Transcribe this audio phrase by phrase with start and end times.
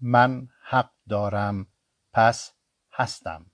[0.00, 1.66] من حق دارم
[2.12, 2.52] پس
[2.92, 3.46] هستم.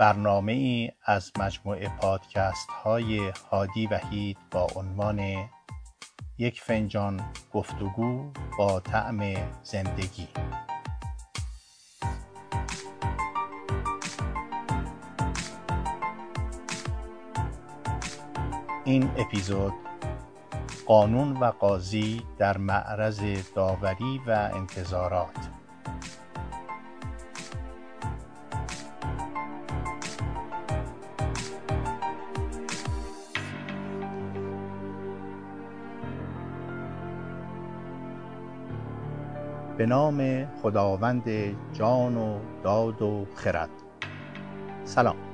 [0.00, 5.48] برنامه ای از مجموعه پادکست های هادی وحید با عنوان
[6.38, 10.28] یک فنجان گفتگو با طعم زندگی.
[18.90, 19.72] این اپیزود
[20.86, 23.22] قانون و قاضی در معرض
[23.54, 25.30] داوری و انتظارات.
[39.76, 41.24] به نام خداوند
[41.72, 43.70] جان و داد و خرد.
[44.84, 45.29] سلام.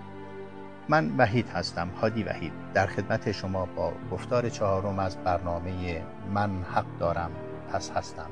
[0.88, 2.52] من وحید هستم هادی وحید.
[2.74, 7.30] در خدمت شما با گفتار چهارم از برنامه من حق دارم
[7.68, 8.30] پس هستم.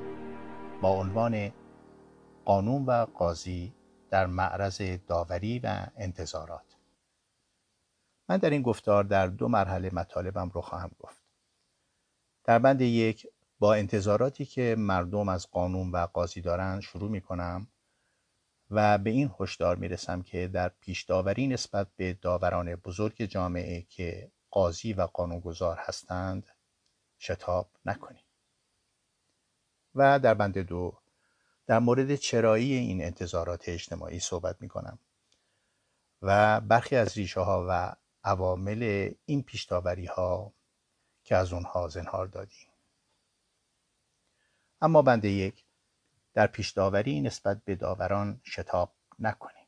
[0.81, 1.53] با عنوان
[2.45, 3.75] قانون و قاضی
[4.11, 6.77] در معرض داوری و انتظارات.
[8.29, 11.23] من در این گفتار در دو مرحله مطالبم رو خواهم گفت.
[12.45, 13.27] در بند یک
[13.59, 17.67] با انتظاراتی که مردم از قانون و قاضی دارند شروع می کنم
[18.75, 24.33] و به این هشدار می‌رسم که در پیش داوری نسبت به داوران بزرگ جامعه که
[24.51, 26.47] قاضی و قانونگذار هستند
[27.19, 28.25] شتاب نکنیم.
[29.95, 30.99] و در بند دو
[31.67, 34.99] در مورد چرایی این انتظارات اجتماعی صحبت می کنم
[36.23, 40.53] و برخی از ریشه ها و عوامل این پیش داوری ها
[41.25, 42.69] که از اونها زنهار دادیم.
[44.81, 45.64] اما بند یک
[46.35, 49.67] در پیش داوری نسبت به داوران شتاب نکنیم.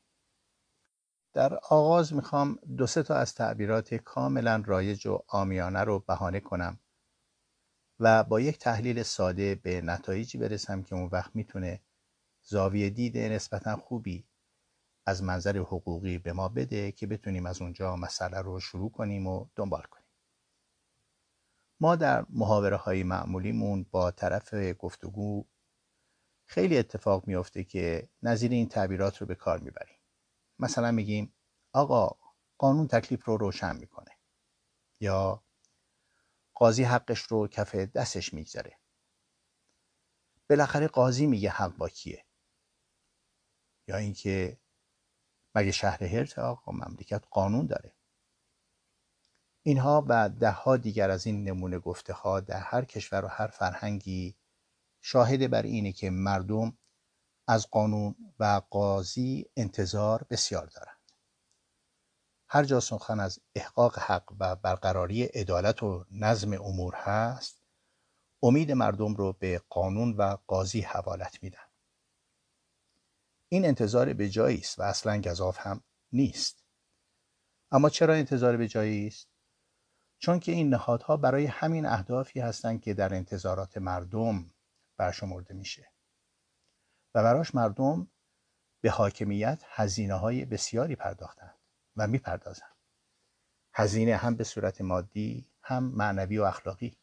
[1.32, 6.78] در آغاز می‌خوام دو سه تا از تعبیرات کاملا رایج و آمیانه رو بهانه کنم
[8.00, 11.80] و با یک تحلیل ساده به نتایجی برسم که اون وقت می‌تونه
[12.42, 14.24] زاویه دید نسبتا خوبی
[15.06, 19.46] از منظر حقوقی به ما بده که بتونیم از اونجا مسئله رو شروع کنیم و
[19.56, 20.06] دنبال کنیم.
[21.80, 25.44] ما در محاوره های معمولیمون با طرف گفتگو
[26.46, 29.98] خیلی اتفاق میافته که نظیر این تعبیرات رو به کار می‌بریم.
[30.58, 31.34] مثلا میگیم
[31.72, 32.16] آقا
[32.58, 34.10] قانون تکلیف رو روشن می‌کنه.
[35.00, 35.42] یا
[36.54, 38.78] قاضی حقش رو کف دستش میگذره
[40.50, 42.24] بالاخره قاضی میگه حق با کیه؟
[43.88, 44.58] یا اینکه
[45.54, 47.92] مگه شهر هرت آقا مملکت قانون داره؟
[49.62, 54.36] اینها و دهها دیگر از این نمونه گفته ها در هر کشور و هر فرهنگی
[55.08, 56.78] شاهد بر اینه که مردم
[57.46, 61.12] از قانون و قاضی انتظار بسیار دارند.
[62.48, 67.62] هر جا سخن از احقاق حق و برقراری عدالت و نظم امور هست
[68.42, 71.68] امید مردم رو به قانون و قاضی حوالت میدن.
[73.48, 76.64] این انتظار به جایی است و اصلا گذاف هم نیست.
[77.70, 79.28] اما چرا انتظار به جایی است؟
[80.18, 84.50] چون که این نهادها برای همین اهدافی هستند که در انتظارات مردم
[84.96, 85.92] برشمرده میشه.
[87.14, 88.10] و براش مردم
[88.80, 91.58] به حاکمیت هزینه های بسیاری پرداختند
[91.96, 92.76] و می‌پردازند.
[93.74, 96.98] هزینه هم به صورت مادی هم معنوی و اخلاقی.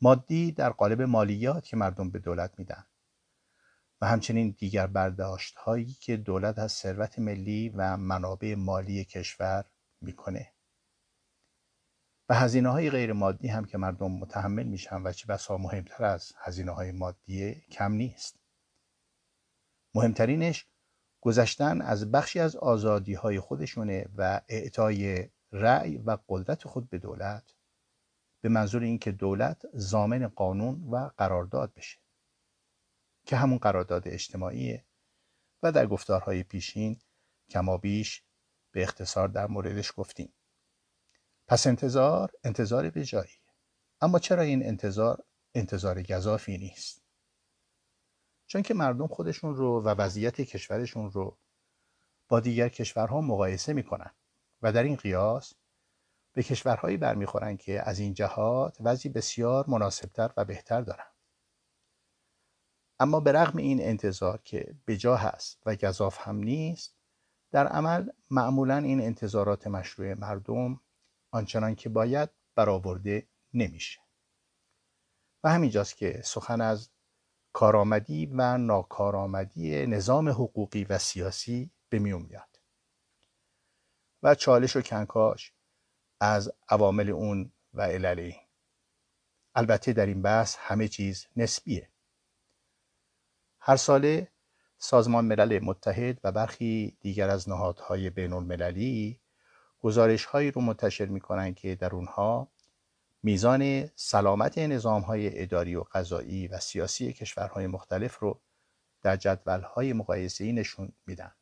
[0.00, 2.86] مادی در قالب مالیات که مردم به دولت میدن
[4.00, 9.64] و همچنین دیگر برداشت هایی که دولت از ثروت ملی و منابع مالی کشور
[10.00, 10.55] می‌کنه.
[12.28, 16.32] و هزینه های غیر مادی هم که مردم متحمل میشن و چه بسا مهمتر از
[16.38, 18.38] هزینه های مادی کم نیست.
[19.94, 20.66] مهمترینش
[21.20, 27.54] گذشتن از بخشی از آزادی های خودشونه و اعطای رأی و قدرت خود به دولت
[28.40, 31.98] به منظور اینکه دولت زامن قانون و قرارداد بشه
[33.26, 34.84] که همون قرارداد اجتماعیه
[35.62, 37.00] و در گفتارهای پیشین
[37.50, 38.22] کما بیش
[38.72, 40.32] به اختصار در موردش گفتیم.
[41.48, 43.40] پس انتظار انتظار به جایی.
[44.00, 47.02] اما چرا این انتظار انتظار گذافی نیست؟
[48.46, 51.38] چون که مردم خودشون رو و وضعیت کشورشون رو
[52.28, 54.10] با دیگر کشورها مقایسه می‌کنن
[54.62, 55.54] و در این قیاس
[56.32, 61.06] به کشورهایی برمیخورن که از این جهات وضعی بسیار مناسبتر و بهتر دارن.
[62.98, 66.96] اما به رغم این انتظار که به جا هست و گذاف هم نیست
[67.50, 70.80] در عمل معمولا این انتظارات مشروع مردم
[71.36, 74.00] آنچنان که باید برآورده نمیشه.
[75.44, 76.90] و همینجاست که سخن از
[77.52, 82.60] کارآمدی و ناکارآمدی نظام حقوقی و سیاسی به میون میاد.
[84.22, 85.52] و چالش و کنکاش
[86.20, 88.32] از عوامل اون و علل
[89.54, 91.90] البته در این بحث همه چیز نسبیه.
[93.60, 94.32] هر ساله
[94.78, 99.20] سازمان ملل متحد و برخی دیگر از نهادهای بین المللی
[99.80, 102.48] گزارش هایی رو منتشر می کنند که در اونها
[103.22, 108.40] میزان سلامت نظام های اداری و قضایی و سیاسی کشورهای مختلف رو
[109.02, 111.32] در جدول های مقایسه‌ای نشون میدن.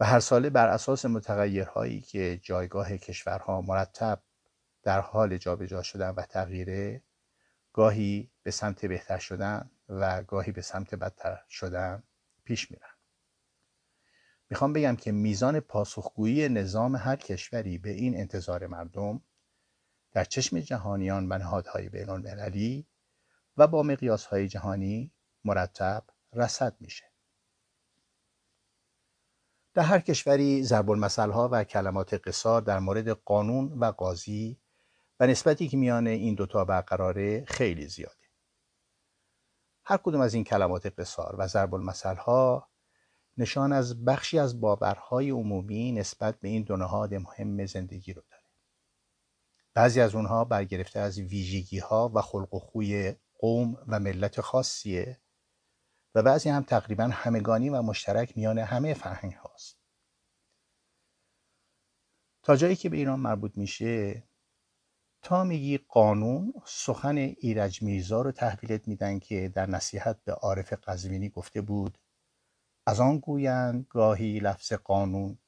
[0.00, 4.22] و هر ساله بر اساس متغیرهایی که جایگاه کشورها مرتب
[4.82, 7.02] در حال جابجا شدن و تغییره
[7.72, 12.02] گاهی به سمت بهتر شدن و گاهی به سمت بدتر شدن
[12.44, 12.95] پیش میرن
[14.50, 19.22] می‌خوام بگم که میزان پاسخگویی نظام هر کشوری به این انتظار مردم
[20.12, 22.86] در چشم جهانیان و نهادهای بین المللی
[23.56, 25.12] و با مقیاسهای جهانی
[25.44, 27.04] مرتب رسد میشه.
[29.74, 30.88] در هر کشوری ضرب
[31.18, 34.58] ها و کلمات قصار در مورد قانون و قاضی
[35.20, 38.26] و نسبتی که میان این دوتا برقراره خیلی زیاده.
[39.84, 41.74] هر کدوم از این کلمات قصار و ضرب
[42.18, 42.68] ها
[43.36, 48.42] نشان از بخشی از باورهای عمومی نسبت به این دو نهاد مهم زندگی رو داره.
[49.74, 55.20] بعضی از اونها برگرفته از ویژگی ها و خلق و خوی قوم و ملت خاصیه
[56.14, 59.78] و بعضی هم تقریبا همگانی و مشترک میان همه فرهنگ هاست
[62.42, 64.22] تا جایی که به ایران مربوط میشه
[65.22, 71.28] تا میگی قانون سخن ایرج میرزا رو تحویلت میدن که در نصیحت به عارف قزوینی
[71.28, 71.98] گفته بود
[72.86, 75.38] از آن گویند گاهی لفظ قانون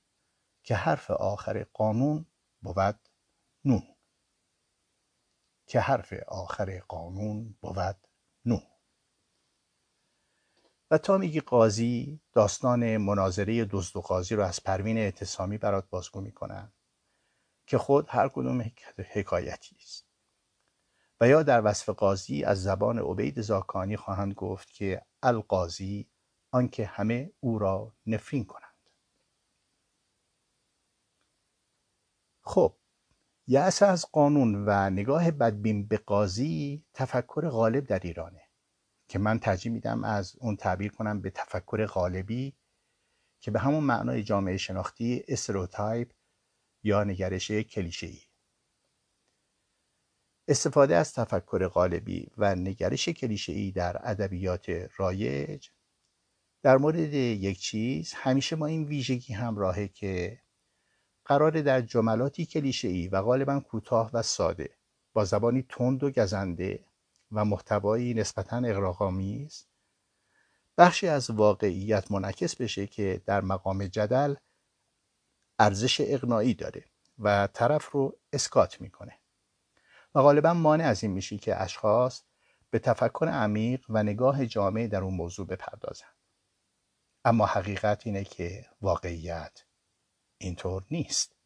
[0.62, 2.26] که حرف آخر قانون
[2.62, 3.08] بود
[3.64, 3.82] نون
[5.66, 7.96] که حرف آخر قانون بود
[8.44, 8.62] نون
[10.90, 16.20] و تا میگی قاضی داستان مناظره دزد و قاضی رو از پروین اعتصامی برات بازگو
[16.20, 16.72] می‌کنن
[17.66, 18.70] که خود هر کدوم
[19.12, 20.08] حکایتی است.
[21.20, 26.10] و یا در وصف قاضی از زبان عبید زاکانی خواهند گفت که القاضی
[26.50, 28.68] آنکه همه او را نفرین کنند.
[32.42, 32.76] خب
[33.46, 38.42] یأس از قانون و نگاه بدبین به قاضی تفکر غالب در ایرانه
[39.08, 42.56] که من ترجیح میدم از اون تعبیر کنم به تفکر غالبی
[43.40, 46.12] که به همون معنای جامعه شناختی stereotype
[46.82, 48.20] یا نگرش کلیشه‌ای.
[50.48, 55.68] استفاده از تفکر غالبی و نگرش کلیشه‌ای در ادبیات رایج
[56.62, 60.40] در مورد یک چیز همیشه با این ویژگی همراهه که
[61.24, 64.70] قرار در جملاتی کلیشه‌ای و غالبا کوتاه و ساده
[65.12, 66.84] با زبانی تند و گزنده
[67.32, 69.66] و محتوایی نسبتا اغراق‌آمیز
[70.78, 74.34] بخشی از واقعیت منعکس بشه که در مقام جدل
[75.58, 76.84] ارزش اقناعی داره
[77.18, 79.18] و طرف رو اسکات می‌کنه.
[80.14, 82.22] و غالبا مانع از این میشه که اشخاص
[82.70, 86.17] به تفکر عمیق و نگاه جامع در اون موضوع بپردازن
[87.28, 89.64] اما حقیقت اینه که واقعیت
[90.38, 91.36] اینطور نیست.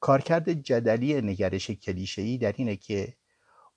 [0.00, 3.16] کارکرد جدلی نگرش کلیشه‌ای در اینه که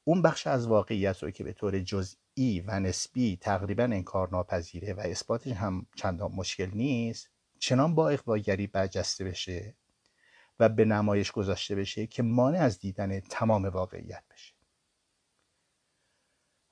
[0.03, 4.99] اون بخش از واقعیت رو که به طور جزئی و نسبی تقریبا انکار ناپذیره و
[4.99, 7.29] اثباتش هم چندان مشکل نیست
[7.59, 9.75] چنان با اقواگری برجسته بشه
[10.59, 14.53] و به نمایش گذاشته بشه که مانع از دیدن تمام واقعیت بشه.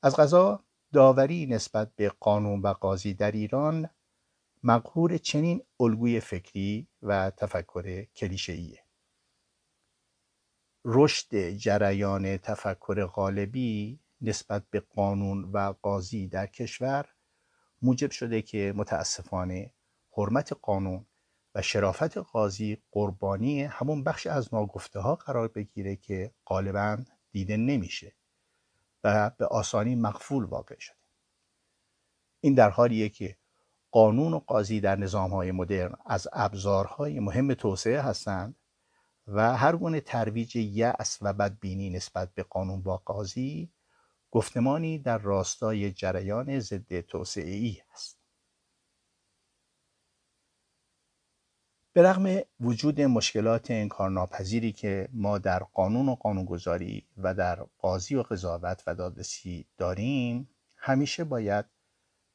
[0.01, 3.89] از غذا داوری نسبت به قانون و قاضی در ایران
[4.63, 8.83] مقهور چنین الگوی فکری و تفکر کلیشه‌ایه.
[10.85, 17.05] رشد جریان تفکر غالبی نسبت به قانون و قاضی در کشور
[17.81, 19.73] موجب شده که متاسفانه
[20.17, 21.05] حرمت قانون
[21.55, 26.97] و شرافت قاضی قربانی همون بخش از ناگفته ها قرار بگیره که غالبا
[27.31, 28.18] دیده نمیشه.
[29.03, 30.95] و به آسانی مقفول واقع شده
[32.41, 33.37] این در حالیه که
[33.91, 38.55] قانون و قاضی در نظام های مدرن از ابزارهای مهم توسعه هستند
[39.27, 43.71] و هر گونه ترویج یأس و بدبینی نسبت به قانون با قاضی
[44.31, 48.18] گفتمانی در راستای جریان ضد توسعه ای است
[51.93, 58.23] به رغم وجود مشکلات انکارناپذیری که ما در قانون و قانونگذاری و در قاضی و
[58.23, 61.65] قضاوت و دادرسی داریم همیشه باید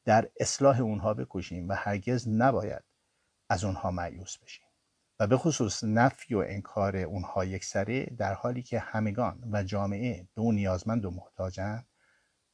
[0.05, 2.83] در اصلاح اونها بکشیم و هرگز نباید
[3.49, 4.65] از اونها معیوس بشیم.
[5.19, 10.27] و به خصوص نفی و انکار اونها یک سره در حالی که همگان و جامعه
[10.35, 11.85] به اون نیازمند و محتاجن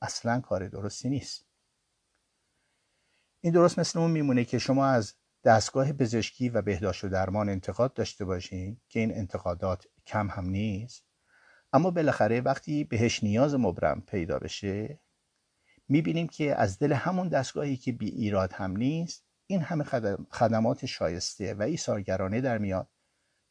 [0.01, 1.45] اصلا کار درستی نیست.
[3.41, 7.93] این درست مثل اون میمونه که شما از دستگاه پزشکی و بهداشت و درمان انتقاد
[7.93, 11.05] داشته باشیم که این انتقادات کم هم نیست.
[11.73, 14.99] اما بالاخره وقتی بهش نیاز مبرم پیدا بشه
[15.89, 19.83] می‌بینیم که از دل همون دستگاهی که بی ایراد هم نیست این همه
[20.31, 22.89] خدمات شایسته و ایثارگرانه در میاد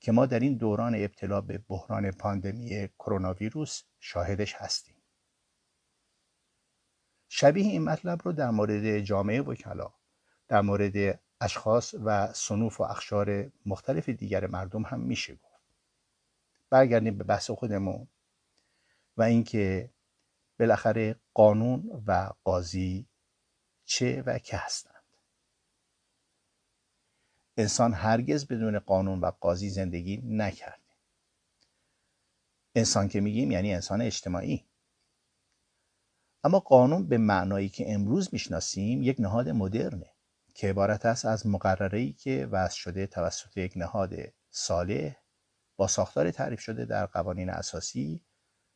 [0.01, 4.95] که ما در این دوران ابتلا به بحران پاندمی کرونا ویروس شاهدش هستیم.
[7.29, 9.93] شبیه این مطلب رو در مورد جامعه وکلا
[10.49, 15.61] در مورد اشخاص و صنوف و اخشار مختلف دیگر مردم هم میشه گفت.
[16.71, 18.09] برگردیم به بحث خودمون
[19.17, 19.91] و اینکه
[20.59, 23.07] بالاخره قانون و قاضی
[23.85, 24.95] چه و که هستند.
[27.57, 30.77] انسان هرگز بدون قانون و قاضی زندگی نکرده.
[32.75, 34.65] انسان که میگیم یعنی انسان اجتماعی.
[36.45, 40.11] اما قانون به معنایی که امروز می‌شناسیم یک نهاد مدرنه.
[40.55, 44.15] که عبارت است از مقرری که وضع شده توسط یک نهاد
[44.51, 45.17] صالح
[45.77, 48.25] با ساختار تعریف شده در قوانین اساسی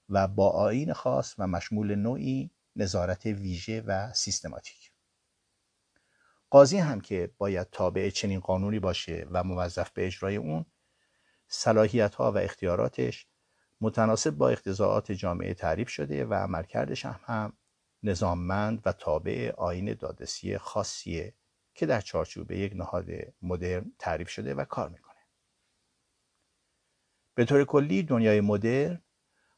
[0.09, 4.93] و با آین خاص و مشمول نوعی نظارت ویژه و سیستماتیک.
[6.51, 10.67] قاضی هم که باید تابع چنین قانونی باشه و موظف به اجرای اون
[11.49, 13.27] صلاحیت ها و اختیاراتش
[13.81, 17.53] متناسب با اقتضاعات جامعه تعریف شده و عملکردش هم, هم
[18.03, 21.35] نظاممند و تابع آین دادرسی خاصیه
[21.75, 23.07] که در چارچوب یک نهاد
[23.43, 25.15] مدرن تعریف شده و کار می‌کنه.
[27.35, 29.03] به طور کلی دنیای مدرن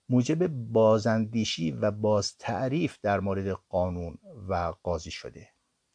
[0.08, 4.18] موجب بازاندیشی و باز تعریف در مورد قانون
[4.48, 5.48] و قاضی شده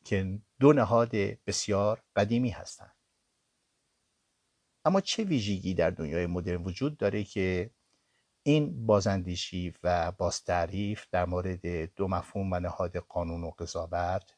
[0.04, 1.12] که دو نهاد
[1.46, 2.96] بسیار قدیمی هستند.
[4.86, 7.72] اما چه ویژگی در دنیای مدرن وجود داره که
[8.44, 14.36] این بازاندیشی و بازتعریف در مورد دو مفهوم و نهاد قانون و قضاوت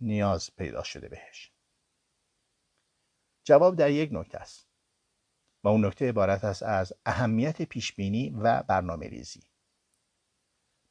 [0.00, 1.52] نیاز پیدا شده بهش.
[3.44, 4.68] جواب در یک نکته است
[5.64, 9.42] و اون نکته عبارت است از اهمیت پیشبینی و برنامه ریزی.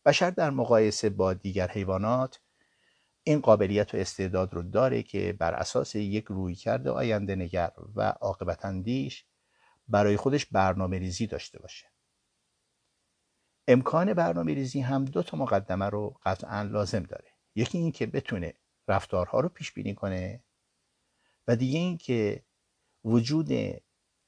[0.06, 2.42] بشر در مقایسه با دیگر حیوانات
[3.24, 8.66] این قابلیت و استعداد رو داره که بر اساس یک رویکرد آینده نگر و عاقبت
[8.66, 9.26] اندیش
[9.88, 11.88] برای خودش برنامه ریزی داشته باشه.
[13.68, 17.32] امکان برنامه ریزی هم دو تا مقدمه رو قطعا لازم داره.
[17.56, 18.54] یکی این که بتونه
[18.88, 20.44] رفتارها رو پیش بینی کنه.
[21.48, 22.44] و دیگه این که
[23.06, 23.50] وجود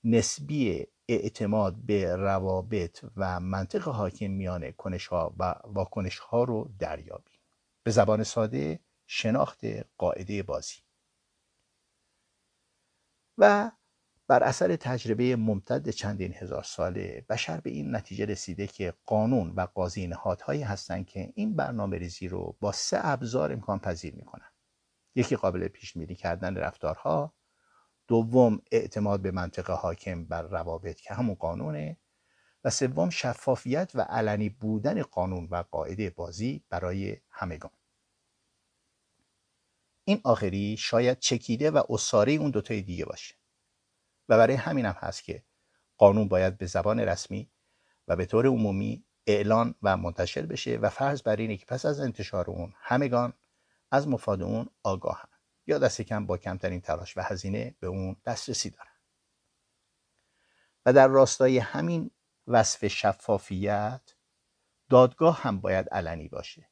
[0.03, 7.39] نسبی اعتماد به روابط و منطق حاکم میان کنش ها و واکنش ها رو دریابیم.
[7.83, 9.61] به زبان ساده شناخت
[9.97, 10.81] قاعده بازی.
[13.37, 13.71] و
[14.27, 19.61] بر اثر تجربه ممتد چندین هزار ساله بشر به این نتیجه رسیده که قانون و
[19.61, 24.51] قاضی نهادهایی هستند که این برنامه ریزی رو با سه ابزار امکان پذیر می‌کنن
[25.15, 27.33] یکی قابل پیش بینی کردن رفتارها
[28.07, 31.97] دوم اعتماد به منطقه حاکم بر روابط که همون قانونه
[32.63, 37.71] و سوم شفافیت و علنی بودن قانون و قاعده بازی برای همگان.
[40.03, 43.36] این آخری شاید چکیده و اصاره اون دوتای دیگه باشه.
[44.29, 45.43] و برای همین هم هست که
[45.97, 47.51] قانون باید به زبان رسمی
[48.07, 51.99] و به طور عمومی اعلان و منتشر بشه و فرض بر اینه که پس از
[51.99, 53.33] انتشار اون همگان
[53.91, 55.29] از مفاد اون آگاهن.
[55.67, 58.91] یا دست کم با کمترین تلاش و هزینه به اون دسترسی دارن.
[60.85, 62.11] و در راستای همین
[62.47, 64.01] وصف شفافیت
[64.89, 66.69] دادگاه هم باید علنی باشه.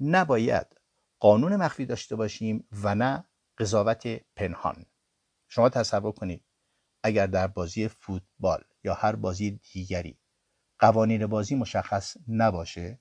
[0.00, 0.66] نباید
[1.18, 3.24] قانون مخفی داشته باشیم و نه
[3.58, 4.06] قضاوت
[4.36, 4.86] پنهان.
[5.54, 6.44] شما تصور کنید
[7.02, 10.20] اگر در بازی فوتبال یا هر بازی دیگری
[10.78, 13.00] قوانین بازی مشخص نباشه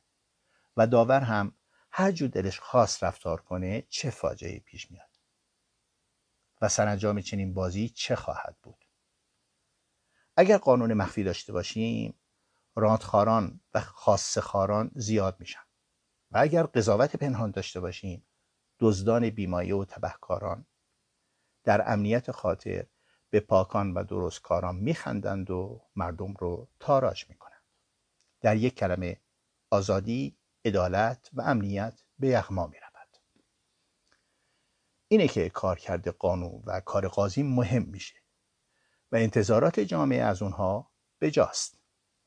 [0.78, 1.58] و داور هم
[1.92, 5.20] هر جور دلش خاص رفتار کنه چه فاجعه پیش میاد؟
[6.62, 8.86] و سرانجام چنین بازی چه خواهد بود؟
[10.38, 12.20] اگر قانون مخفی داشته باشیم
[12.76, 15.64] راندخاران و خاصخاران زیاد میشن.
[16.32, 18.28] و اگر قضاوت پنهان داشته باشیم
[18.80, 20.66] دزدان بیمایه و تبهکاران
[21.64, 22.86] در امنیت خاطر
[23.30, 27.62] به پاکان و درستکاران میخندند و مردم رو تاراج می‌کنند
[28.42, 29.22] در یک کلمه
[29.70, 33.18] آزادی عدالت و امنیت به یغما می رود.
[35.08, 38.16] اینه که کار کرده قانون و کار قاضی مهم میشه
[39.12, 40.92] و انتظارات جامعه از اونها
[41.22, 41.82] بجاست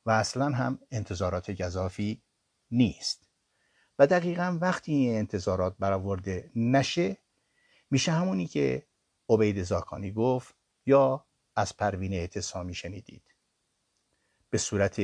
[0.07, 2.23] و اصلا هم انتظارات گذافی
[2.71, 3.29] نیست
[3.99, 7.17] و دقیقا وقتی این انتظارات برآورده نشه
[7.91, 8.87] میشه همونی که
[9.28, 10.54] عبید زاکانی گفت
[10.87, 11.25] یا
[11.57, 13.35] از پروین اعتصامی شنیدید.
[14.50, 15.00] به صورت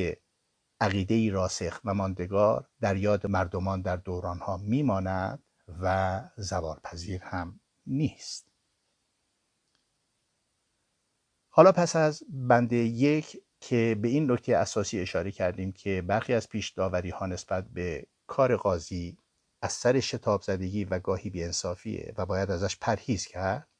[0.81, 5.43] عقیده راسخ و ماندگار در یاد مردمان در دورانها میماند
[5.81, 8.51] و زوارپذیر هم نیست.
[11.49, 16.49] حالا پس از بنده یک که به این نکته اساسی اشاره کردیم که برخی از
[16.49, 19.17] پیش داوری ها نسبت به کار قاضی
[19.61, 23.70] از سر شتاب زدگی و گاهی بیانصافیه و باید ازش پرهیز کرد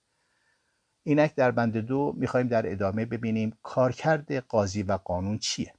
[1.03, 5.73] اینک در بند دو می‌خوایم در ادامه ببینیم کارکرد قاضی و قانون چیه.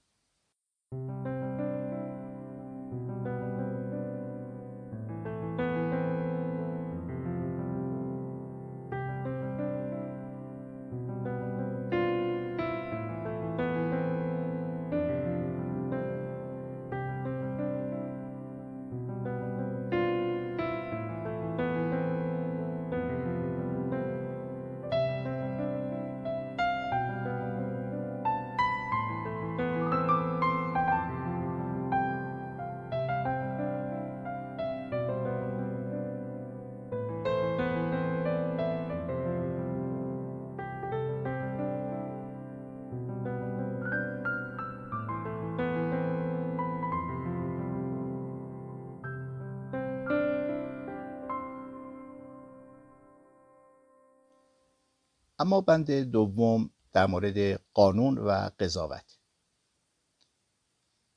[55.43, 59.19] اما بند دوم در مورد قانون و قضاوت.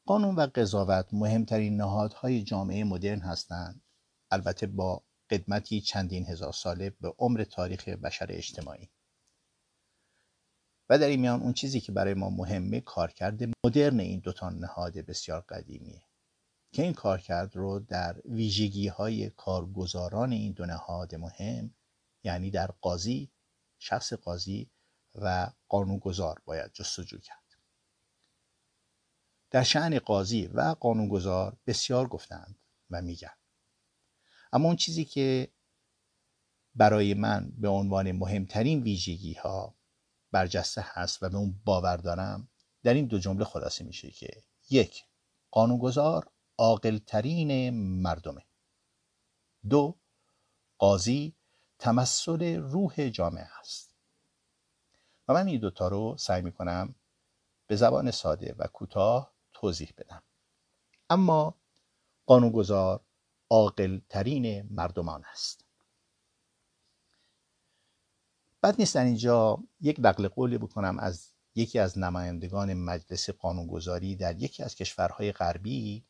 [0.05, 3.81] قانون و قضاوت مهمترین نهادهای جامعه مدرن هستند.
[4.31, 8.89] البته با قدمتی چندین هزار ساله به عمر تاریخ بشر اجتماعی.
[10.89, 14.97] و در این میان اون چیزی که برای ما مهمه کارکرد مدرن این دوتا نهاد
[14.97, 16.03] بسیار قدیمیه.
[16.73, 21.75] که این کارکرد رو در ویژگی های کارگزاران این دو نهاد مهم
[22.23, 23.31] یعنی در قاضی
[23.85, 24.71] شخص قاضی
[25.15, 27.57] و قانونگذار باید جستجو کرد.
[29.51, 33.33] در شعن قاضی و قانونگذار بسیار گفتند و میگن.
[34.51, 35.51] اما اون چیزی که
[36.75, 39.75] برای من به عنوان مهمترین ویژگی ها
[40.31, 42.49] برجسته هست و به اون باور دارم
[42.83, 45.03] در این دو جمله خلاصه میشه که یک
[45.51, 47.69] قانونگذار عاقلترین
[48.01, 48.45] مردمه.
[49.69, 49.99] دو
[50.77, 51.35] قاضی
[51.85, 53.95] تمثل روح جامعه است.
[55.27, 56.95] و من این دوتا رو سعی می کنم
[57.67, 60.23] به زبان ساده و کوتاه توضیح بدم.
[61.09, 61.55] اما
[62.25, 62.99] قانونگذار
[63.49, 65.65] عاقل ترین مردمان است.
[68.63, 74.41] بد نیست در اینجا یک نقل قولی بکنم از یکی از نمایندگان مجلس قانونگذاری در
[74.41, 76.05] یکی از کشورهای غربی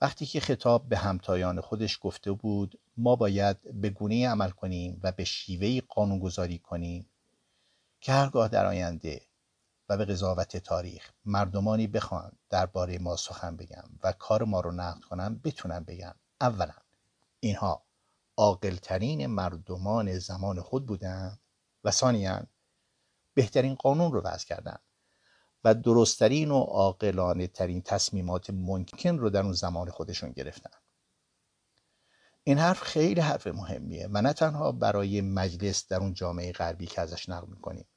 [0.00, 5.12] وقتی که خطاب به همتایان خودش گفته بود ما باید به گونه عمل کنیم و
[5.12, 7.10] به شیوهی قانونگذاری کنیم
[8.00, 9.26] که هرگاه در آینده
[9.88, 15.00] و به قضاوت تاریخ مردمانی بخوان درباره ما سخن بگم و کار ما رو نقد
[15.00, 16.14] کنم بتونم بگم.
[16.40, 16.74] اولا
[17.40, 17.82] اینها
[18.36, 21.40] عاقلترین مردمان زمان خود بودند
[21.84, 22.42] و ثانیا
[23.34, 24.80] بهترین قانون رو وضع کردند.
[25.66, 30.70] و درستترین و عاقلانه ترین تصمیمات ممکن رو در اون زمان خودشون گرفتن.
[32.44, 34.08] این حرف خیلی حرف مهمیه.
[34.10, 37.88] و نه تنها برای مجلس در اون جامعه غربی که ازش نقل می‌کنیم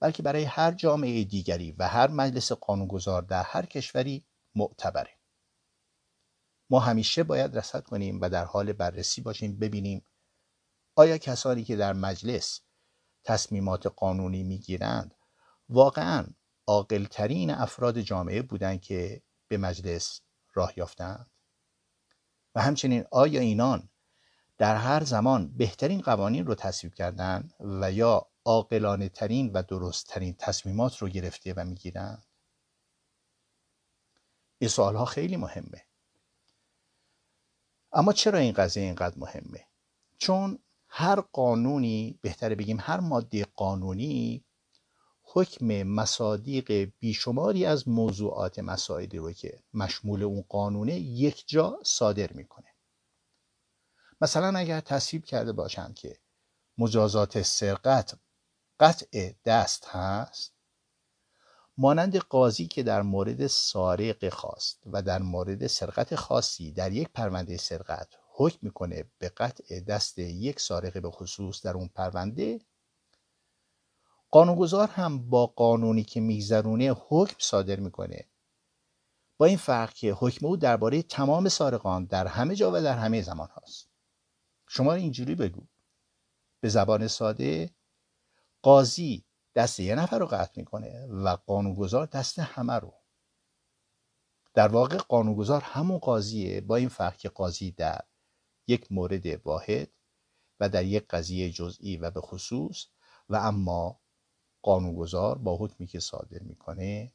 [0.00, 5.18] بلکه برای هر جامعه دیگری و هر مجلس قانونگذار در هر کشوری معتبره.
[6.70, 10.06] ما همیشه باید رسد کنیم و در حال بررسی باشیم ببینیم
[10.94, 12.60] آیا کسانی که در مجلس
[13.24, 15.14] تصمیمات قانونی می‌گیرند
[15.68, 16.26] واقعا
[16.66, 20.20] عاقلترین افراد جامعه بودند که به مجلس
[20.54, 21.30] راه یافتند.
[22.54, 23.88] و همچنین آیا اینان
[24.58, 30.34] در هر زمان بهترین قوانین رو تصویب کردند و یا عاقلانه ترین و درست ترین
[30.38, 32.24] تصمیمات رو گرفته و می‌گیرند؟
[34.58, 35.84] این سوال ها خیلی مهمه.
[37.92, 39.66] اما چرا این قضیه اینقدر مهمه؟
[40.18, 44.43] چون هر قانونی بهتره بگیم هر ماده قانونی
[45.24, 52.74] حکم مصادیق بیشماری از موضوعات مسائلی رو که مشمول اون قانونه یک جا صادر می‌کنه.
[54.20, 56.18] مثلا اگر تصویب کرده باشند که
[56.78, 58.14] مجازات سرقت
[58.80, 60.54] قطع دست هست
[61.76, 67.56] مانند قاضی که در مورد سارق خواست و در مورد سرقت خاصی در یک پرونده
[67.56, 72.60] سرقت حکم می‌کنه به قطع دست یک سارق به خصوص در اون پرونده
[74.34, 78.28] قانونگذار هم با قانونی که میگذرونه حکم صادر می‌کنه.
[79.38, 83.22] با این فرق که حکم او درباره تمام سارقان در همه جا و در همه
[83.22, 83.90] زمان هاست.
[84.68, 85.66] شما اینجوری بگو.
[86.60, 87.70] به زبان ساده
[88.62, 92.94] قاضی دست یه نفر رو قطع می‌کنه و قانونگذار دست همه رو.
[94.54, 98.00] در واقع قانونگذار همون قاضیه با این فرق که قاضی در
[98.66, 99.90] یک مورد واحد
[100.60, 102.86] و در یک قضیه جزئی و به خصوص
[103.28, 104.03] و اما
[104.64, 107.12] قانونگذار با حکمی که صادر می‌کنه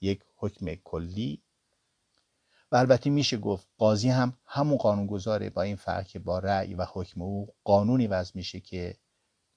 [0.00, 1.42] یک حکم کلی.
[2.72, 6.86] و البته میشه گفت قاضی هم همون قانونگذاره با این فرق که با رأی و
[6.92, 8.96] حکم او قانونی وضع میشه که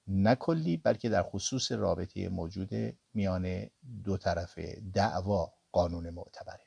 [0.06, 2.70] نه کلی بلکه در خصوص رابطه موجود
[3.14, 3.70] میان
[4.04, 4.58] دو طرف
[4.94, 6.66] دعوا قانون معتبره.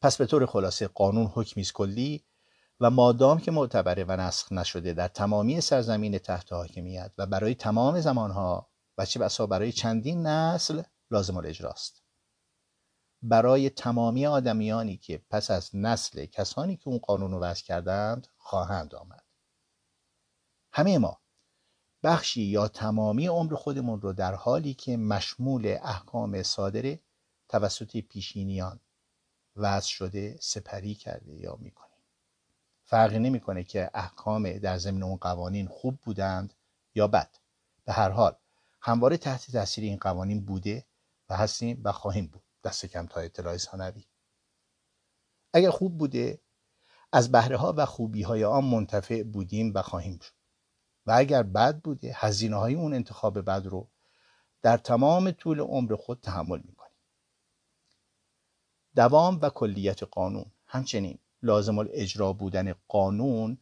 [0.00, 2.24] پس به طور خلاصه قانون حکمی کلی.
[2.80, 8.00] و مادام که معتبره و نسخ نشده در تمامی سرزمین تحت حاکمیت و برای تمام
[8.00, 12.02] زمانها و چه بسا برای چندین نسل لازم الاجراست.
[13.22, 18.94] برای تمامی آدمیانی که پس از نسل کسانی که اون قانون رو وضع کردند خواهند
[18.94, 19.24] آمد.
[20.72, 21.20] همه ما
[22.02, 27.00] بخشی یا تمامی عمر خودمون رو در حالی که مشمول احکام صادره
[27.48, 28.80] توسط پیشینیان
[29.56, 31.89] وضع شده سپری کرده یا می‌کنیم
[32.90, 36.54] فرقی نمی‌کنه که احکام در ضمن اون قوانین خوب بودند
[36.94, 37.36] یا بد.
[37.84, 38.36] به هر حال
[38.80, 40.86] همواره تحت تاثیر این قوانین بوده
[41.28, 42.42] و هستیم و خواهیم بود.
[42.64, 44.04] دست کم تا اطلاع ثانوی.
[45.52, 46.40] اگر خوب بوده
[47.12, 50.32] از بهره ها و خوبی های آن منتفع بودیم و خواهیم شد.
[51.06, 53.88] و اگر بد بوده هزینه های اون انتخاب بد رو
[54.62, 56.98] در تمام طول عمر خود تحمل می‌کنیم.
[58.96, 60.52] دوام و کلیت قانون.
[60.66, 63.58] همچنین لازم الاجرا بودن قانون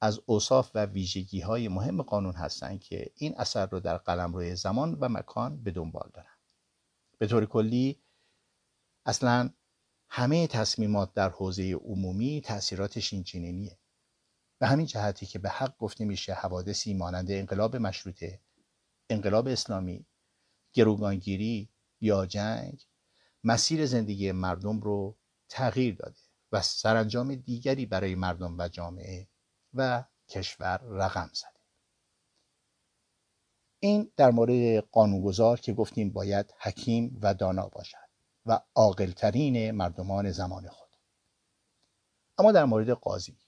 [0.00, 4.56] از اوصاف و ویژگی های مهم قانون هستند که این اثر رو در قلم روی
[4.56, 6.38] زمان و مکان به دنبال دارند.
[7.18, 8.02] به طور کلی
[9.06, 9.50] اصلا
[10.08, 13.70] همه تصمیمات در حوزه عمومی تاثیراتش این
[14.58, 18.40] به همین جهتی که به حق گفته میشه حوادثی مانند انقلاب مشروطه
[19.10, 20.06] انقلاب اسلامی
[20.72, 21.68] گروگانگیری
[22.00, 22.86] یا جنگ
[23.44, 25.16] مسیر زندگی مردم رو
[25.48, 26.20] تغییر داده.
[26.52, 29.28] و سرانجام دیگری برای مردم و جامعه
[29.74, 31.56] و کشور رقم زده
[33.80, 38.06] این در مورد قانونگذار که گفتیم باید حکیم و دانا باشد
[38.46, 40.90] و عاقلترین مردمان زمان خود.
[42.38, 43.38] اما در مورد قاضی.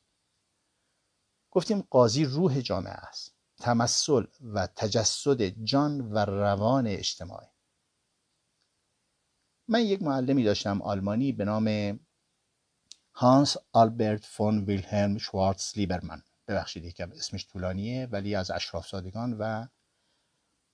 [1.51, 7.49] گفتیم قاضی روح جامعه است تمثل و تجسد جان و روان اجتماعی.
[9.69, 11.99] من یک معلمی داشتم آلمانی به نام
[13.21, 16.23] هانس آلبرت فون ویلهلم شوارتز لیبرمن.
[16.49, 19.67] ببخشید یکم اسمش طولانیه ولی از اشرافزادگان و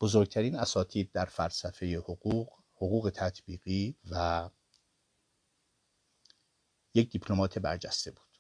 [0.01, 4.51] بزرگترین اساتید در فلسفه حقوق حقوق تطبیقی و
[6.95, 8.39] یک دیپلمات برجسته بود.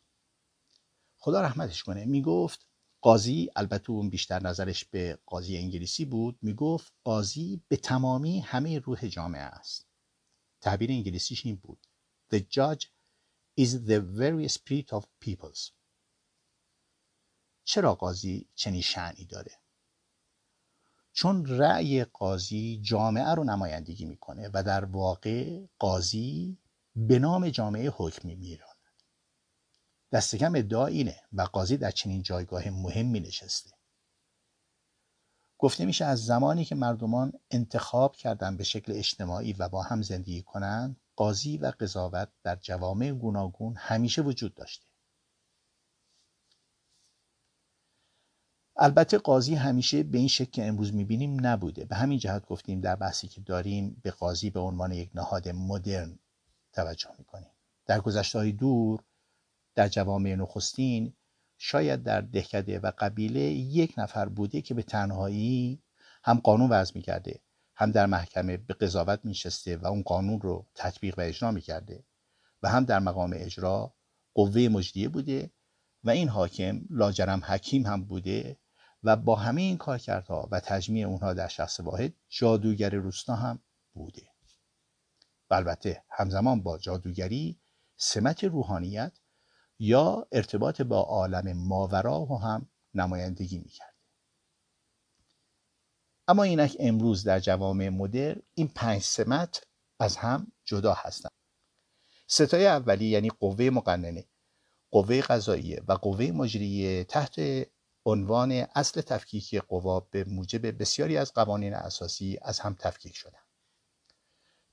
[1.18, 2.66] خدا رحمتش کنه می‌گفت
[3.00, 9.08] قاضی البته اون بیشتر نظرش به قاضی انگلیسی بود می‌گفت قاضی به تمامی همه روح
[9.08, 9.86] جامعه است.
[10.60, 11.86] تعبیر انگلیسیش این بود.
[12.34, 12.93] The judge
[13.56, 15.72] is the very spirit of peoples.
[17.64, 19.52] چرا قاضی چنین شعنی داره؟
[21.12, 26.58] چون رأی قاضی جامعه رو نمایندگی می‌کنه و در واقع قاضی
[26.96, 28.74] به نام جامعه حکم میراند
[30.12, 33.70] دست کم ادعا اینه و قاضی در چنین جایگاه مهمی نشسته.
[35.58, 40.42] گفته میشه از زمانی که مردمان انتخاب کردن به شکل اجتماعی و با هم زندگی
[40.42, 44.86] کنند قاضی و قضاوت در جوامع گوناگون همیشه وجود داشته.
[48.76, 51.84] البته قاضی همیشه به این شکل که امروز می‌بینیم نبوده.
[51.84, 56.18] به همین جهت گفتیم در بحثی که داریم به قاضی به عنوان یک نهاد مدرن
[56.72, 57.50] توجه می‌کنیم.
[57.86, 59.04] در گذشته دور
[59.74, 61.12] در جوامع نخستین
[61.58, 65.82] شاید در دهکده و قبیله یک نفر بوده که به تنهایی
[66.24, 67.40] هم قانون وضع می‌کرده.
[67.76, 72.04] هم در محکمه به قضاوت میشسته و اون قانون رو تطبیق و اجرا می‌کرده
[72.62, 73.94] و هم در مقام اجرا
[74.34, 75.50] قوه مجریه بوده
[76.04, 78.58] و این حاکم لاجرم حکیم هم بوده
[79.02, 84.22] و با همه این کارکردها و تجمیع اونها در شخص واحد جادوگر روستا هم بوده.
[85.50, 87.60] و البته همزمان با جادوگری
[87.96, 89.12] سمت روحانیت
[89.78, 93.93] یا ارتباط با عالم ماورا هم نمایندگی می‌کرده
[96.28, 99.64] اما اینک امروز در جوامع مدر این پنج سمت
[99.98, 101.32] از هم جدا هستند
[102.26, 104.24] ستای اولی یعنی قوه مقننه
[104.90, 107.40] قوه قضاییه و قوه مجریه تحت
[108.06, 113.38] عنوان اصل تفکیک قوا به موجب بسیاری از قوانین اساسی از هم تفکیک شدن.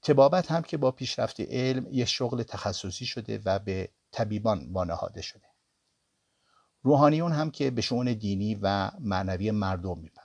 [0.02, 5.48] تبابت هم که با پیشرفت علم یک شغل تخصصی شده و به طبیبان وانهاده شده.
[6.82, 10.21] روحانیون هم که به شعون دینی و معنوی مردم می‌پردازن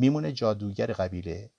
[0.00, 1.50] میمونه جادوگر قبیله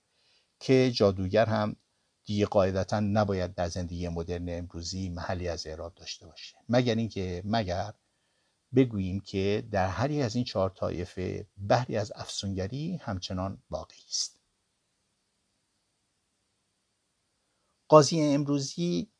[0.60, 1.76] که جادوگر هم
[2.24, 6.56] دیگه قاعدتا نباید در زندگی مدرن امروزی محلی از اعراب داشته باشه.
[6.68, 7.94] مگر اینکه مگر
[8.74, 14.40] بگوییم که در هر یک از این چهار طایفه بحری از افسونگری همچنان باقی است.
[17.88, 19.12] قاضی امروزی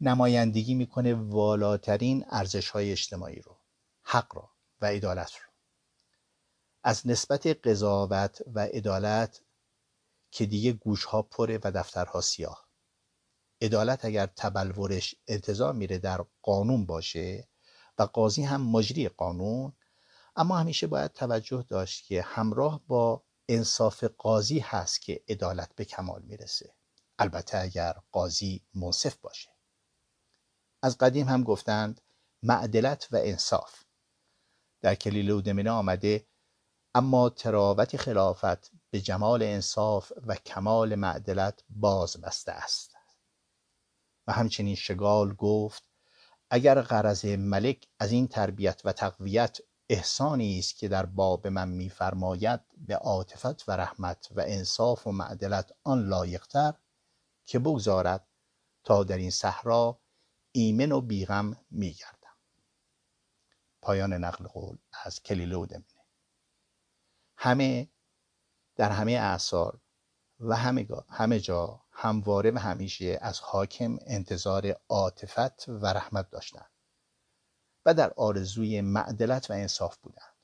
[0.00, 3.58] نمایندگی می‌کنه والاترین ارزش های اجتماعی رو
[4.02, 5.49] حق را و عدالت رو.
[6.82, 9.42] از نسبت قضاوت و عدالت
[10.30, 12.68] که دیگه گوش ها پره و دفترها سیاه.
[13.62, 17.48] عدالت اگر تبلورش انتظار میره در قانون باشه
[17.98, 19.72] و قاضی هم مجری قانون
[20.36, 26.22] اما همیشه باید توجه داشت که همراه با انصاف قاضی هست که عدالت به کمال
[26.22, 26.74] می‌رسه.
[27.18, 29.50] البته اگر قاضی منصف باشه.
[30.82, 32.00] از قدیم هم گفتند
[32.42, 33.84] معدلت و انصاف.
[34.80, 36.26] در کلیل و دمنه آمده
[36.94, 42.96] اما تراوت خلافت به جمال انصاف و کمال معدلت باز بسته است.
[44.26, 45.84] و همچنین شگال گفت
[46.50, 52.60] اگر غرض ملک از این تربیت و تقویت احسانی است که در باب من میفرماید
[52.76, 56.74] به عاطفت و رحمت و انصاف و معدلت آن لایقتر
[57.46, 58.26] که بگذارد
[58.84, 60.00] تا در این صحرا
[60.52, 62.36] ایمن و بیغم میگردم.
[63.82, 65.99] پایان نقل قول از کلیله و دمنه
[67.42, 67.88] همه
[68.76, 69.80] در همه اعثار
[70.40, 76.70] و همه, همه جا همواره و همیشه از حاکم انتظار عاطفت و رحمت داشتند
[77.86, 80.34] و در آرزوی معدلت و انصاف بودند.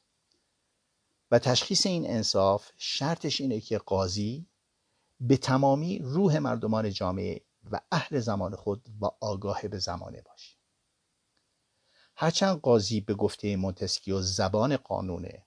[1.30, 4.46] و تشخیص این انصاف شرطش اینه که قاضی
[5.20, 10.56] به تمامی روح مردمان جامعه و اهل زمان خود با آگاه به زمانه باشه.
[12.16, 15.45] هرچند قاضی به گفته و زبان قانونه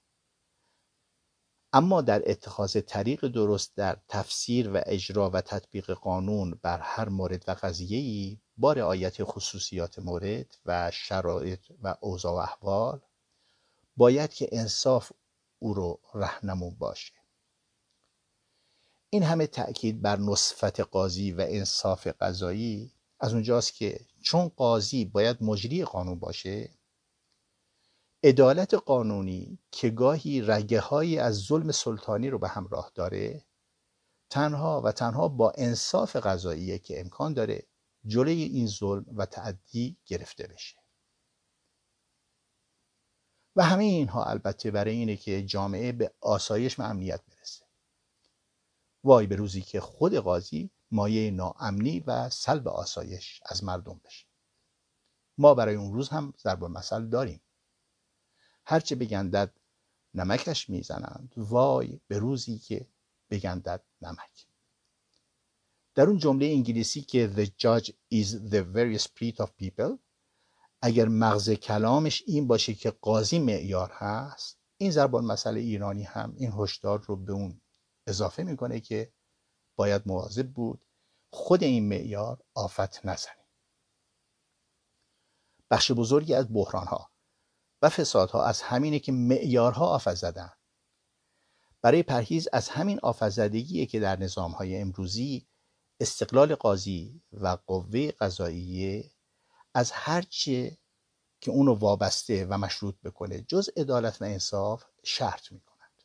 [1.73, 7.43] اما در اتخاذ طریق درست در تفسیر و اجرا و تطبیق قانون بر هر مورد
[7.47, 13.01] و قضیه‌ای با رعایت خصوصیات مورد و شرایط و اوضاع و احوال
[13.97, 15.11] باید که انصاف
[15.59, 17.13] او رو رهنمون باشه.
[19.09, 25.43] این همه تأکید بر نصفت قاضی و انصاف قضایی از اونجاست که چون قاضی باید
[25.43, 26.69] مجری قانون باشه
[28.23, 33.45] عدالت قانونی که گاهی رگه هایی از ظلم سلطانی رو به همراه داره
[34.29, 37.67] تنها و تنها با انصاف قضایی که امکان داره
[38.05, 40.77] جلوی این ظلم و تعدی گرفته بشه.
[43.55, 47.65] و همه اینها البته برای اینه که جامعه به آسایش و امنیت برسه.
[49.03, 54.25] وای به روزی که خود قاضی مایه ناامنی و سلب آسایش از مردم بشه.
[55.37, 57.41] ما برای اون روز هم ضرب مثل داریم.
[58.69, 59.53] هرچه بگندد
[60.13, 62.87] نمکش می‌زنند وای به روزی که
[63.29, 64.47] بگندد نمک.
[65.95, 69.97] در اون جمله انگلیسی که The judge is the very spirit of people
[70.81, 76.51] اگر مغز کلامش این باشه که قاضی معیار هست این زربان مسئله ایرانی هم این
[76.57, 77.61] هشدار رو به اون
[78.07, 79.13] اضافه می‌کنه که
[79.75, 80.85] باید مواظب بود
[81.31, 83.45] خود این معیار آفت نزنه.
[85.71, 87.08] بخش بزرگی از بحران ها
[87.81, 90.51] و فسادها از همینه که معیارها آفت زدن.
[91.81, 95.47] برای پرهیز از همین آفت زدگیه که در نظامهای امروزی
[95.99, 99.11] استقلال قاضی و قوه قضاییه
[99.73, 100.77] از هرچه
[101.41, 106.03] که اونو وابسته و مشروط بکنه جز عدالت و انصاف شرط می‌کنند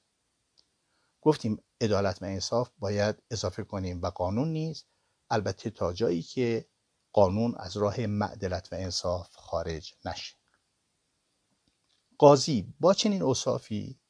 [1.21, 4.87] گفتیم عدالت و انصاف باید اضافه کنیم و قانون نیست.
[5.31, 6.69] البته تا جایی که
[7.13, 10.44] قانون از راه معدلت و انصاف خارج نشه.
[12.25, 14.01] قاضی با چنین اوصافی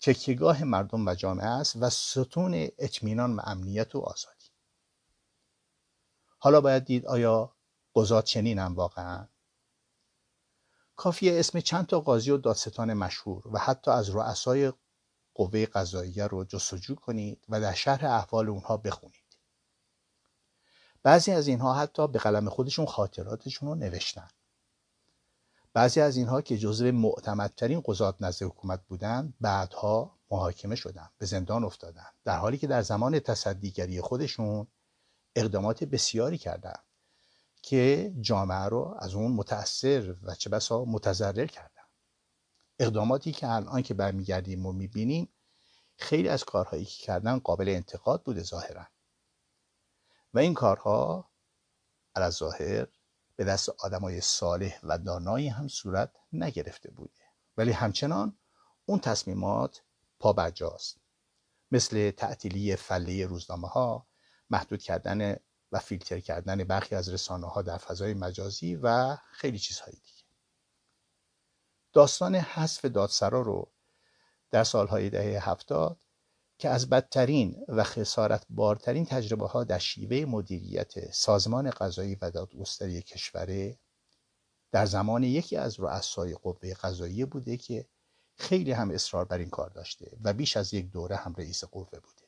[0.00, 4.50] تکیگاه مردم و جامعه است و ستون اطمینان و امنیت و آزادی.
[6.38, 7.56] حالا باید دید آیا
[7.94, 9.28] قضات چنینم واقعا؟
[10.96, 14.72] کافیه اسم چند تا قاضی و دادستان مشهور و حتی از رؤسای
[15.34, 19.36] قوه قضاییه رو جستجو کنید و در شرح احوال اونها بخونید.
[21.02, 24.28] بعضی از اینها حتی به قلم خودشون خاطراتشون رو نوشتن.
[25.72, 31.64] بعضی از اینها که جزو معتمدترین قضات نزد حکومت بودند بعدها محاکمه شدند به زندان
[31.64, 34.66] افتادند در حالی که در زمان تصدیگری خودشون
[35.36, 36.84] اقدامات بسیاری کردند
[37.62, 41.82] که جامعه رو از اون متأثر و چه بسا متضرر کردن.
[42.78, 45.28] اقداماتی که الان که برمیگردیم و می‌بینیم
[45.96, 48.86] خیلی از کارهایی که کردن قابل انتقاد بوده ظاهرا.
[50.34, 51.30] و این کارها
[52.14, 52.86] از ظاهر
[53.40, 57.22] به دست آدمای صالح و دانایی هم صورت نگرفته بوده
[57.56, 58.36] ولی همچنان
[58.86, 59.82] اون تصمیمات
[60.18, 60.96] پابرجاست
[61.70, 64.06] مثل تعطیلی فله روزنامه ها
[64.50, 65.36] محدود کردن
[65.72, 70.24] و فیلتر کردن برخی از رسانه ها در فضای مجازی و خیلی چیزهای دیگه.
[71.92, 73.72] داستان حذف دادسرا رو
[74.50, 76.00] در سالهای دهه هفتاد
[76.60, 83.02] که از بدترین و خسارت بارترین تجربه ها در شیوه مدیریت سازمان قضایی و دادگستری
[83.02, 83.78] کشوره
[84.72, 87.88] در زمان یکی از رؤسای قوه قضاییه بوده که
[88.34, 91.98] خیلی هم اصرار بر این کار داشته و بیش از یک دوره هم رئیس قوه
[92.00, 92.22] بوده.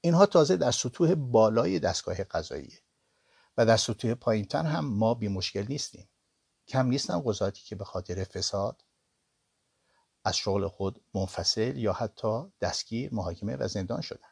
[0.00, 2.80] اینها تازه در سطوح بالای دستگاه قضاییه
[3.56, 6.08] و در سطوح پایینتر هم ما بی مشکل نیستیم.
[6.68, 8.84] کم نیستن قضاتی که به خاطر فساد
[10.24, 14.28] از شغل خود منفصل یا حتی دستگیر محاکمه و زندان شدن.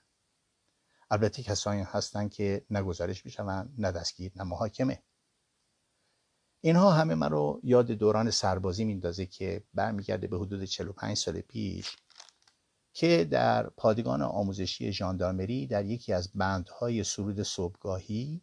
[1.11, 5.03] البته کسانی هستند که نه گزارش می‌شوند نه دستگیر نه محاکمه.
[6.61, 11.97] اینها همه من رو یاد دوران سربازی میندازه که برمیگرده به حدود 45 سال پیش
[12.93, 18.41] که در پادگان آموزشی ژاندارمری در یکی از بندهای سرود صبحگاهی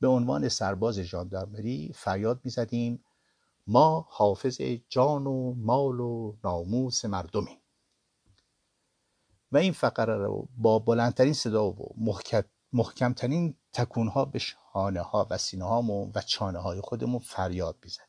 [0.00, 3.04] به عنوان سرباز ژاندارمری فریاد می‌زدیم
[3.70, 7.58] ما حافظ جان و مال و ناموس مردمیم
[9.52, 11.94] و این فقره رو با بلندترین صدا و
[12.72, 18.06] محکمترین تکونها به شانه ها و سینه هامون و چانه های خودمون فریاد بیزدیم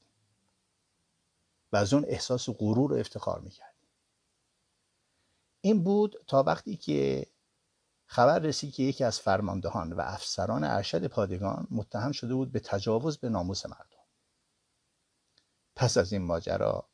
[1.71, 3.87] و از اون احساس غرور و افتخار می‌کردیم.
[5.61, 7.27] این بود تا وقتی که
[8.05, 13.17] خبر رسید که یکی از فرماندهان و افسران ارشد پادگان متهم شده بود به تجاوز
[13.17, 13.98] به ناموس مردم.
[15.79, 16.89] پس از این ماجرا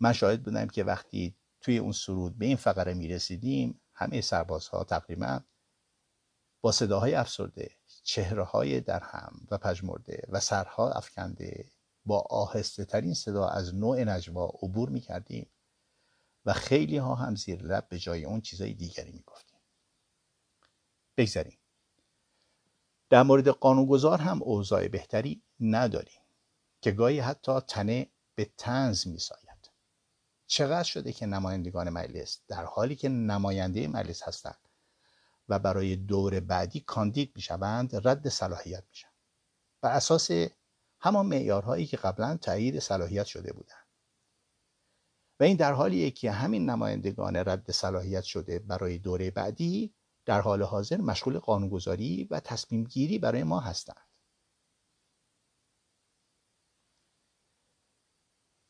[0.00, 4.84] من شاهد بودم که وقتی توی اون سرود به این فقره می رسیدیم همه سربازها
[4.84, 5.40] تقریبا
[6.60, 7.70] با صداهای افسرده
[8.02, 11.68] چهره های در هم و پژمرده و سرها افکنده
[12.04, 15.50] با آهسته ترین صدا از نوع نجوا عبور می کردیم
[16.44, 19.60] و خیلی ها هم زیر لب به جای اون چیزای دیگری می گفتیم
[21.16, 21.58] بگذاریم.
[23.10, 26.21] در مورد قانونگذار هم اوضاع بهتری نداریم.
[26.82, 29.70] که گاهی حتی تنه به تنز میساید.
[30.46, 34.68] چقدر شده که نمایندگان مجلس در حالی که نماینده مجلس هستند
[35.48, 39.08] و برای دور بعدی کاندید می‌شوند رد صلاحیت میشن.
[39.80, 40.30] بر اساس
[41.00, 43.86] همان معیارهایی که قبلا تایید صلاحیت شده بودند.
[45.40, 50.62] و این در حالیه که همین نمایندگان رد صلاحیت شده برای دوره بعدی در حال
[50.62, 54.11] حاضر مشغول قانونگذاری و تصمیم گیری برای ما هستند.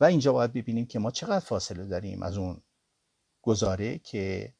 [0.03, 2.62] و اینجا باید ببینیم که ما چقدر فاصله داریم از اون
[3.43, 4.55] گزاره که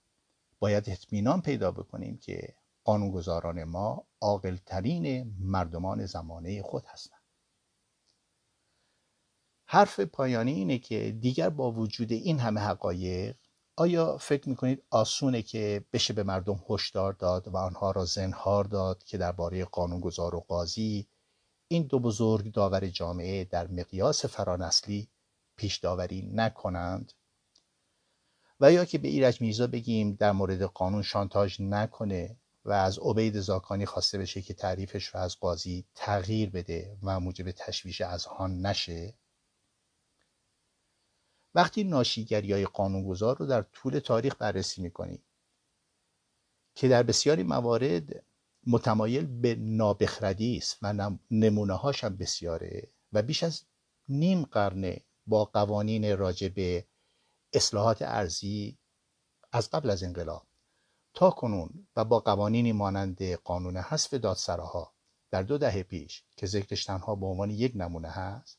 [0.59, 7.23] باید اطمینان پیدا بکنیم که قانونگذاران ما عاقلترین مردمان زمانه خود هستند.
[9.67, 13.37] حرف پایانی اینه که دیگر با وجود این همه حقایق
[13.77, 19.05] آیا فکر می‌کنید آسونه که بشه به مردم هشدار داد و آنها را زنهار داد
[19.05, 21.09] که درباره قانونگذار و قاضی
[21.69, 25.09] این دو بزرگ داور جامعه در مقیاس فرانسلی
[25.57, 27.13] پیش داوری نکنند.
[28.61, 33.41] و یا که به ایرج میرزا بگیم در مورد قانون شانتاژ نکنه و از عبید
[33.41, 38.67] زاکانی خواسته بشه که تعریفش رو از قاضی تغییر بده و موجب تشویش از آن
[38.67, 39.15] نشه.
[41.55, 45.23] وقتی ناشیگری های قانونگذار رو در طول تاریخ بررسی می‌کنیم
[46.75, 48.25] که در بسیاری موارد
[48.67, 53.63] متمایل به نابخردی است و نمونه هاش هم بسیاره و بیش از
[54.09, 56.87] نیم قرنه با قوانین راجع به
[57.53, 58.79] اصلاحات ارزی
[59.53, 60.47] از قبل از انقلاب
[61.15, 64.95] تا کنون و با قوانینی مانند قانون حذف دادسراها
[65.31, 68.59] در دو دهه پیش که ذکرش تنها به عنوان یک نمونه هست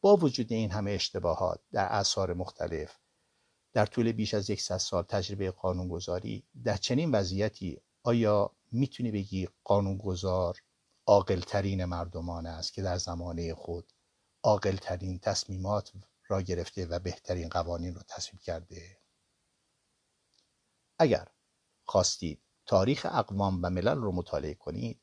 [0.00, 2.98] با وجود این همه اشتباهات در اثار مختلف
[3.72, 10.58] در طول بیش از یکصد سال تجربه قانونگذاری در چنین وضعیتی آیا می‌تونی بگی قانونگذار
[11.06, 13.92] عاقلترین مردمان است که در زمانه خود
[14.44, 15.92] عاقلترین تصمیمات
[16.28, 18.98] را گرفته و بهترین قوانین را تصویب کرده.
[20.98, 21.28] اگر
[21.84, 25.00] خواستید تاریخ اقوام و ملل رو مطالعه کنید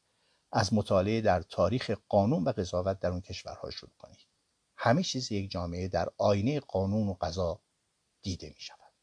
[0.52, 4.28] از مطالعه در تاریخ قانون و قضاوت در اون کشورها شروع کنید.
[4.78, 7.62] همه چیز یک جامعه در آینه قانون و قضا
[8.22, 8.94] دیده می شود.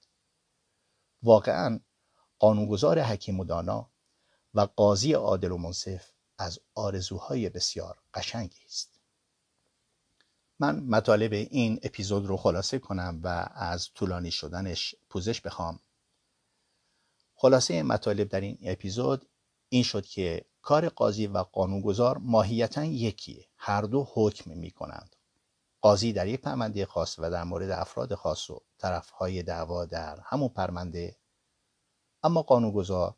[1.23, 1.81] واقعا
[2.39, 3.91] قانونگذار حکیم و دانا
[4.55, 8.98] و قاضی عادل و منصف از آرزوهای بسیار قشنگی است.
[10.61, 15.81] من مطالب این اپیزود رو خلاصه کنم و از طولانی شدنش پوزش بخوام.
[17.35, 19.29] خلاصه مطالب در این اپیزود
[19.69, 23.47] این شد که کار قاضی و قانونگذار ماهیتا یکیه.
[23.57, 25.17] هر دو حکم می کنند
[25.81, 30.49] قاضی در یک پرونده خاص و در مورد افراد خاص و طرفهای دعوا در همون
[30.49, 31.17] پرونده.
[32.23, 33.15] اما قانونگذار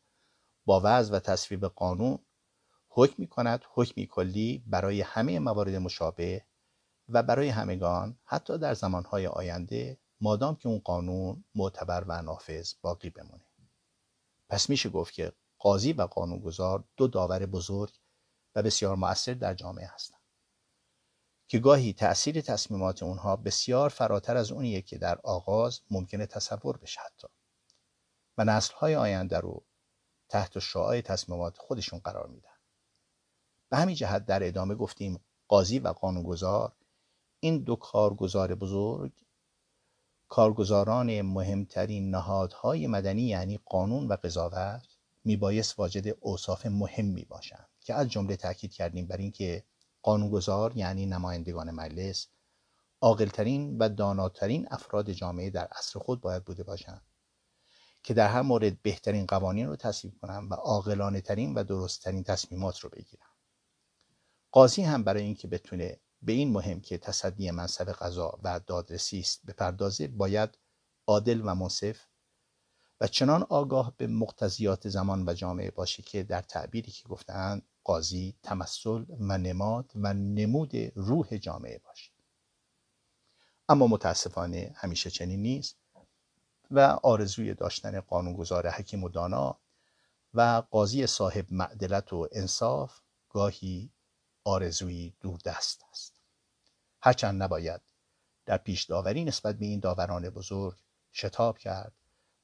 [0.65, 2.19] با وضع و تصویب قانون
[2.89, 6.45] حکم می کند حکمی کلی برای همه موارد مشابه
[7.13, 13.11] و برای همگان حتی در زمانهای آینده مادام که اون قانون معتبر و نافذ باقی
[13.11, 13.47] بمونه.
[14.49, 17.93] پس میشه گفت که قاضی و قانونگذار دو داور بزرگ
[18.55, 20.21] و بسیار مؤثر در جامعه هستند.
[21.47, 27.01] که گاهی تأثیر تصمیمات اونها بسیار فراتر از اونیه که در آغاز ممکنه تصور بشه
[27.01, 27.29] حتی.
[28.39, 29.65] و نسلهای آینده رو
[30.29, 32.51] تحت شعاع تصمیمات خودشون قرار میدن.
[33.71, 36.77] به همین جهت در ادامه گفتیم قاضی و قانونگذار
[37.41, 39.13] این دو کارگزار بزرگ
[40.29, 44.87] کارگزاران مهمترین نهادهای مدنی یعنی قانون و قضاوت
[45.25, 49.65] میبایست واجد اوصاف مهمی باشند که از جمله تاکید کردیم بر اینکه
[50.03, 52.27] قانونگذار یعنی نمایندگان مجلس
[53.01, 57.03] عاقلترین و داناترین افراد جامعه در عصر خود باید بوده باشند
[58.03, 62.25] که در هر مورد بهترین قوانین رو تصویب کنند و عاقلانه ترین و درست ترین
[62.25, 63.27] تصمیمات رو بگیرن
[64.53, 69.47] قاضی هم برای اینکه بتونه به این مهم که تصدی منصب قضا و دادرسی است
[69.47, 70.59] بپردازه باید
[71.07, 72.07] عادل و منصف
[73.01, 78.37] و چنان آگاه به مقتضیات زمان و جامعه باشه که در تعبیری که گفتند قاضی
[78.43, 82.13] تمثل و نماد و نمود روح جامعه باشه
[83.69, 85.77] اما متاسفانه همیشه چنین نیست
[86.71, 89.61] و آرزوی داشتن قانونگذار حکیم و دانا
[90.35, 93.93] و قاضی صاحب معدلت و انصاف گاهی
[94.45, 95.15] آرزویی
[95.45, 96.21] دست است.
[97.03, 97.81] هرچند نباید
[98.47, 100.77] در پیش داوری نسبت به این داوران بزرگ
[101.13, 101.93] شتاب کرد